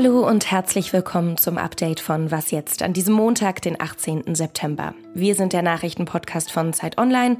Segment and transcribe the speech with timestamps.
[0.00, 4.32] Hallo und herzlich willkommen zum Update von Was jetzt an diesem Montag, den 18.
[4.36, 4.94] September.
[5.12, 7.38] Wir sind der Nachrichtenpodcast von Zeit Online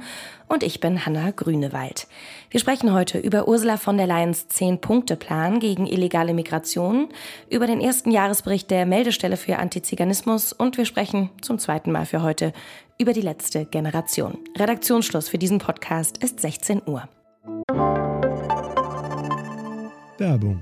[0.49, 2.05] und ich bin Hanna Grünewald.
[2.49, 7.07] Wir sprechen heute über Ursula von der Leyens 10-Punkte-Plan gegen illegale Migration,
[7.49, 12.23] über den ersten Jahresbericht der Meldestelle für Antiziganismus und wir sprechen zum zweiten Mal für
[12.23, 12.51] heute
[12.97, 14.37] über die letzte Generation.
[14.57, 17.07] Redaktionsschluss für diesen Podcast ist 16 Uhr.
[20.17, 20.61] Werbung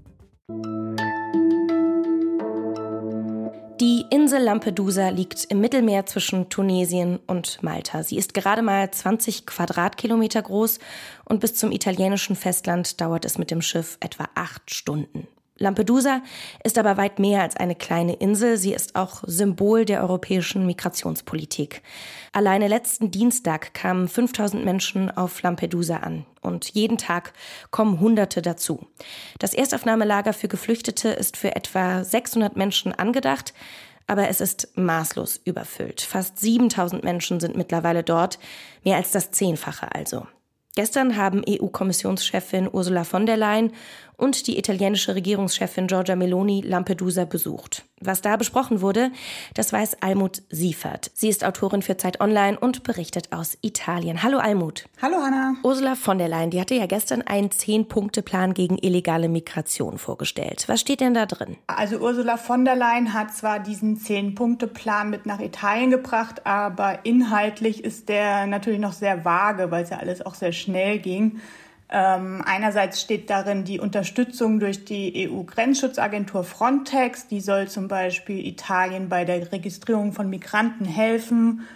[4.31, 8.01] Insel Lampedusa liegt im Mittelmeer zwischen Tunesien und Malta.
[8.01, 10.79] Sie ist gerade mal 20 Quadratkilometer groß
[11.25, 15.27] und bis zum italienischen Festland dauert es mit dem Schiff etwa acht Stunden.
[15.57, 16.21] Lampedusa
[16.63, 18.55] ist aber weit mehr als eine kleine Insel.
[18.55, 21.81] Sie ist auch Symbol der europäischen Migrationspolitik.
[22.31, 26.25] Alleine letzten Dienstag kamen 5000 Menschen auf Lampedusa an.
[26.39, 27.33] Und jeden Tag
[27.69, 28.87] kommen Hunderte dazu.
[29.39, 33.53] Das Erstaufnahmelager für Geflüchtete ist für etwa 600 Menschen angedacht.
[34.11, 36.01] Aber es ist maßlos überfüllt.
[36.01, 38.39] Fast 7000 Menschen sind mittlerweile dort.
[38.83, 40.27] Mehr als das Zehnfache also.
[40.75, 43.71] Gestern haben EU-Kommissionschefin Ursula von der Leyen
[44.21, 47.85] und die italienische Regierungschefin Giorgia Meloni Lampedusa besucht.
[47.99, 49.11] Was da besprochen wurde,
[49.55, 51.09] das weiß Almut Siefert.
[51.15, 54.21] Sie ist Autorin für Zeit Online und berichtet aus Italien.
[54.21, 54.85] Hallo Almut.
[55.01, 55.55] Hallo Hanna.
[55.63, 60.65] Ursula von der Leyen, die hatte ja gestern einen Zehn-Punkte-Plan gegen illegale Migration vorgestellt.
[60.67, 61.57] Was steht denn da drin?
[61.65, 67.83] Also Ursula von der Leyen hat zwar diesen Zehn-Punkte-Plan mit nach Italien gebracht, aber inhaltlich
[67.83, 71.41] ist der natürlich noch sehr vage, weil es ja alles auch sehr schnell ging.
[71.93, 77.27] Ähm, einerseits steht darin die Unterstützung durch die EU-Grenzschutzagentur Frontex.
[77.27, 81.67] Die soll zum Beispiel Italien bei der Registrierung von Migranten helfen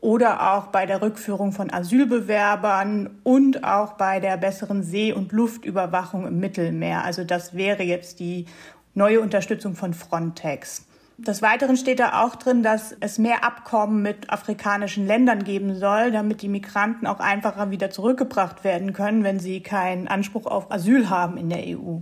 [0.00, 6.26] oder auch bei der Rückführung von Asylbewerbern und auch bei der besseren See- und Luftüberwachung
[6.26, 7.04] im Mittelmeer.
[7.04, 8.46] Also das wäre jetzt die
[8.94, 10.86] neue Unterstützung von Frontex.
[11.26, 16.12] Des Weiteren steht da auch drin, dass es mehr Abkommen mit afrikanischen Ländern geben soll,
[16.12, 21.10] damit die Migranten auch einfacher wieder zurückgebracht werden können, wenn sie keinen Anspruch auf Asyl
[21.10, 21.98] haben in der EU.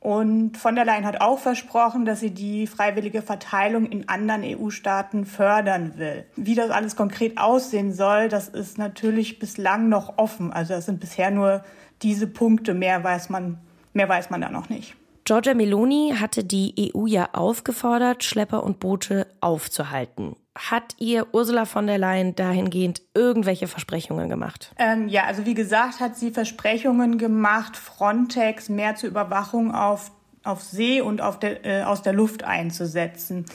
[0.00, 5.26] Und von der Leyen hat auch versprochen, dass sie die freiwillige Verteilung in anderen EU-Staaten
[5.26, 6.24] fördern will.
[6.36, 10.52] Wie das alles konkret aussehen soll, das ist natürlich bislang noch offen.
[10.52, 11.62] Also das sind bisher nur
[12.00, 12.72] diese Punkte.
[12.72, 13.58] Mehr weiß man,
[13.92, 14.96] mehr weiß man da noch nicht.
[15.24, 20.36] Giorgia Meloni hatte die EU ja aufgefordert, Schlepper und Boote aufzuhalten.
[20.54, 24.74] Hat ihr Ursula von der Leyen dahingehend irgendwelche Versprechungen gemacht?
[24.78, 30.62] Ähm, ja, also wie gesagt, hat sie Versprechungen gemacht, Frontex mehr zur Überwachung auf, auf
[30.62, 33.46] See und auf der, äh, aus der Luft einzusetzen.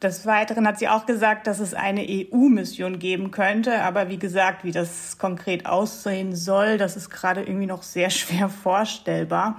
[0.00, 3.82] Des Weiteren hat sie auch gesagt, dass es eine EU-Mission geben könnte.
[3.82, 8.48] Aber wie gesagt, wie das konkret aussehen soll, das ist gerade irgendwie noch sehr schwer
[8.48, 9.58] vorstellbar.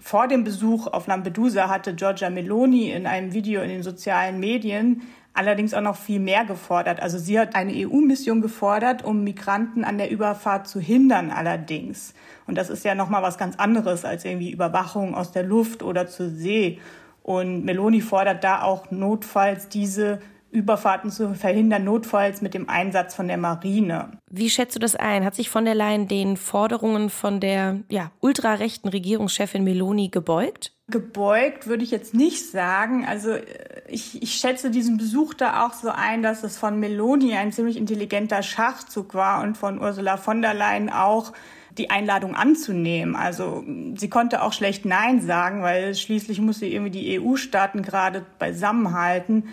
[0.00, 5.02] Vor dem Besuch auf Lampedusa hatte Giorgia Meloni in einem Video in den sozialen Medien
[5.34, 7.00] allerdings auch noch viel mehr gefordert.
[7.00, 12.14] Also sie hat eine EU-Mission gefordert, um Migranten an der Überfahrt zu hindern allerdings.
[12.46, 16.08] Und das ist ja nochmal was ganz anderes als irgendwie Überwachung aus der Luft oder
[16.08, 16.80] zur See.
[17.22, 20.20] Und Meloni fordert da auch notfalls diese
[20.50, 24.12] Überfahrten zu verhindern, notfalls mit dem Einsatz von der Marine.
[24.30, 25.24] Wie schätzt du das ein?
[25.24, 30.72] Hat sich von der Leyen den Forderungen von der ja, ultrarechten Regierungschefin Meloni gebeugt?
[30.90, 33.04] Gebeugt würde ich jetzt nicht sagen.
[33.06, 33.44] Also äh,
[33.88, 37.76] ich, ich schätze diesen Besuch da auch so ein, dass es von Meloni ein ziemlich
[37.76, 41.34] intelligenter Schachzug war und von Ursula von der Leyen auch
[41.76, 43.16] die Einladung anzunehmen.
[43.16, 43.64] Also
[43.96, 49.44] sie konnte auch schlecht Nein sagen, weil schließlich muss sie irgendwie die EU-Staaten gerade beisammenhalten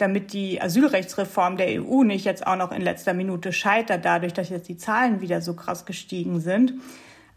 [0.00, 4.48] damit die Asylrechtsreform der EU nicht jetzt auch noch in letzter Minute scheitert, dadurch, dass
[4.48, 6.74] jetzt die Zahlen wieder so krass gestiegen sind.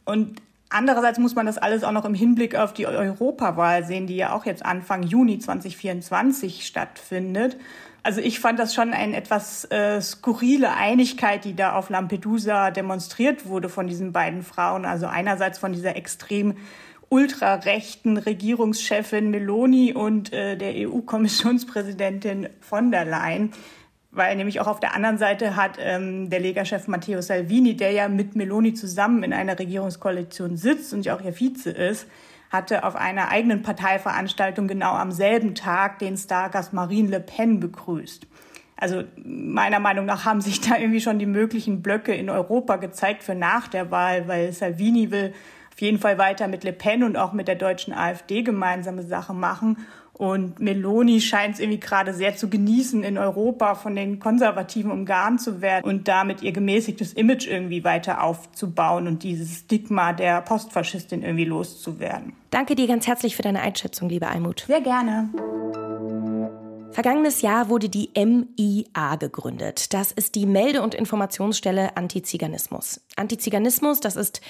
[0.06, 4.16] Und andererseits muss man das alles auch noch im Hinblick auf die Europawahl sehen, die
[4.16, 7.58] ja auch jetzt Anfang Juni 2024 stattfindet.
[8.06, 13.46] Also ich fand das schon eine etwas äh, skurrile Einigkeit, die da auf Lampedusa demonstriert
[13.46, 14.84] wurde von diesen beiden Frauen.
[14.84, 16.56] Also einerseits von dieser extrem
[17.14, 23.52] ultrarechten Regierungschefin Meloni und äh, der EU-Kommissionspräsidentin von der Leyen.
[24.10, 28.08] Weil nämlich auch auf der anderen Seite hat ähm, der Lega-Chef Matteo Salvini, der ja
[28.08, 32.08] mit Meloni zusammen in einer Regierungskoalition sitzt und ja auch ihr Vize ist,
[32.50, 38.26] hatte auf einer eigenen Parteiveranstaltung genau am selben Tag den Stargast Marine Le Pen begrüßt.
[38.76, 43.22] Also meiner Meinung nach haben sich da irgendwie schon die möglichen Blöcke in Europa gezeigt
[43.22, 45.34] für nach der Wahl, weil Salvini will
[45.74, 49.34] auf jeden Fall weiter mit Le Pen und auch mit der deutschen AfD gemeinsame Sache
[49.34, 49.78] machen.
[50.14, 55.42] Und Meloni scheint es irgendwie gerade sehr zu genießen, in Europa von den Konservativen umgarnt
[55.42, 61.24] zu werden und damit ihr gemäßigtes Image irgendwie weiter aufzubauen und dieses Stigma der Postfaschistin
[61.24, 62.34] irgendwie loszuwerden.
[62.52, 64.66] Danke dir ganz herzlich für deine Einschätzung, liebe Almut.
[64.68, 65.30] Sehr gerne.
[66.94, 69.96] Vergangenes Jahr wurde die MIA gegründet.
[69.96, 73.02] Das ist die Melde- und Informationsstelle Antiziganismus.
[73.16, 74.42] Antiziganismus, das ist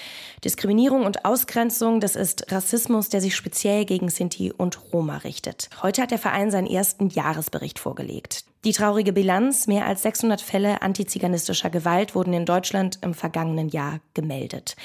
[0.44, 5.70] Diskriminierung und Ausgrenzung, das ist Rassismus, der sich speziell gegen Sinti und Roma richtet.
[5.82, 8.44] Heute hat der Verein seinen ersten Jahresbericht vorgelegt.
[8.66, 14.00] Die traurige Bilanz, mehr als 600 Fälle antiziganistischer Gewalt wurden in Deutschland im vergangenen Jahr
[14.12, 14.76] gemeldet.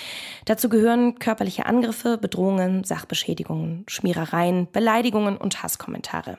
[0.46, 6.38] Dazu gehören körperliche Angriffe, Bedrohungen, Sachbeschädigungen, Schmierereien, Beleidigungen und Hasskommentare.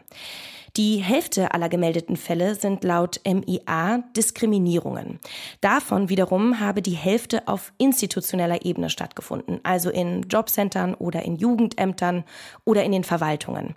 [0.77, 5.19] Die Hälfte aller gemeldeten Fälle sind laut MIA Diskriminierungen.
[5.61, 12.25] Davon wiederum habe die Hälfte auf institutioneller Ebene stattgefunden, also in Jobcentern oder in Jugendämtern
[12.65, 13.75] oder in den Verwaltungen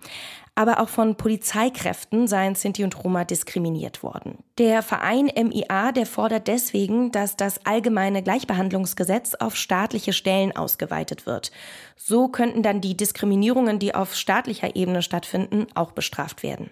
[0.56, 4.38] aber auch von Polizeikräften seien Sinti und Roma diskriminiert worden.
[4.58, 11.52] Der Verein MIA, der fordert deswegen, dass das allgemeine Gleichbehandlungsgesetz auf staatliche Stellen ausgeweitet wird.
[11.96, 16.70] So könnten dann die Diskriminierungen, die auf staatlicher Ebene stattfinden, auch bestraft werden.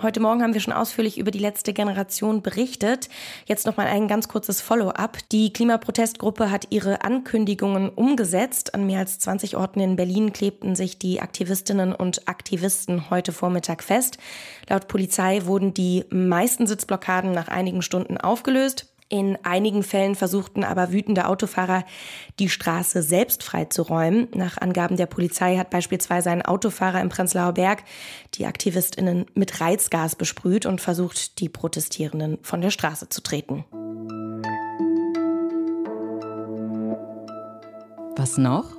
[0.00, 3.08] Heute Morgen haben wir schon ausführlich über die letzte Generation berichtet.
[3.46, 5.18] Jetzt noch mal ein ganz kurzes Follow-up.
[5.32, 8.74] Die Klimaprotestgruppe hat ihre Ankündigungen umgesetzt.
[8.74, 13.82] An mehr als 20 Orten in Berlin klebten sich die Aktivistinnen und Aktivisten heute Vormittag
[13.82, 14.18] fest.
[14.68, 18.86] Laut Polizei wurden die meisten Sitzblockaden nach einigen Stunden aufgelöst.
[19.10, 21.84] In einigen Fällen versuchten aber wütende Autofahrer,
[22.38, 24.28] die Straße selbst freizuräumen.
[24.34, 27.84] Nach Angaben der Polizei hat beispielsweise ein Autofahrer im Prenzlauer Berg
[28.34, 33.64] die AktivistInnen mit Reizgas besprüht und versucht, die Protestierenden von der Straße zu treten.
[38.16, 38.77] Was noch?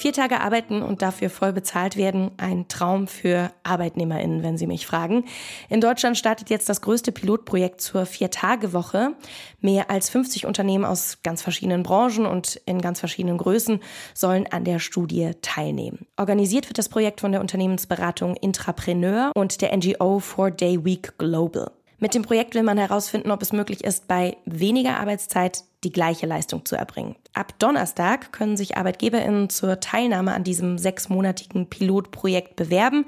[0.00, 4.86] Vier Tage arbeiten und dafür voll bezahlt werden, ein Traum für ArbeitnehmerInnen, wenn Sie mich
[4.86, 5.26] fragen.
[5.68, 9.14] In Deutschland startet jetzt das größte Pilotprojekt zur Vier-Tage-Woche.
[9.60, 13.80] Mehr als 50 Unternehmen aus ganz verschiedenen Branchen und in ganz verschiedenen Größen
[14.14, 16.06] sollen an der Studie teilnehmen.
[16.16, 21.72] Organisiert wird das Projekt von der Unternehmensberatung Intrapreneur und der NGO Four Day Week Global.
[21.98, 26.26] Mit dem Projekt will man herausfinden, ob es möglich ist, bei weniger Arbeitszeit die gleiche
[26.26, 27.16] Leistung zu erbringen.
[27.32, 33.06] Ab Donnerstag können sich ArbeitgeberInnen zur Teilnahme an diesem sechsmonatigen Pilotprojekt bewerben.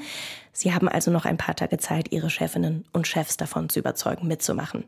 [0.52, 4.26] Sie haben also noch ein paar Tage Zeit, ihre Chefinnen und Chefs davon zu überzeugen,
[4.26, 4.84] mitzumachen.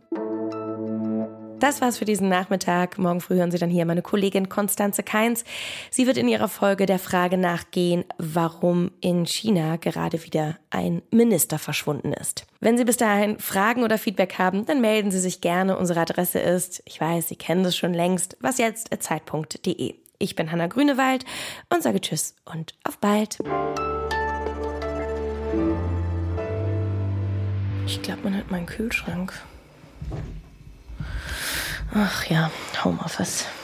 [1.65, 2.99] Das war's für diesen Nachmittag.
[2.99, 5.45] Morgen früh hören Sie dann hier meine Kollegin Konstanze Keins.
[5.91, 11.59] Sie wird in ihrer Folge der Frage nachgehen, warum in China gerade wieder ein Minister
[11.59, 12.45] verschwunden ist.
[12.61, 15.79] Wenn Sie bis dahin Fragen oder Feedback haben, dann melden Sie sich gerne.
[15.79, 19.95] Unsere Adresse ist, ich weiß, Sie kennen das schon längst, wasjetzt.zeit.de.
[20.19, 21.25] Ich bin Hanna Grünewald
[21.73, 23.39] und sage Tschüss und auf bald.
[27.87, 29.33] Ich glaube, man hat meinen Kühlschrank.
[31.97, 32.51] Ach ja,
[32.83, 33.47] Homeoffice.